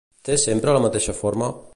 [0.29, 1.51] Té sempre la mateixa forma?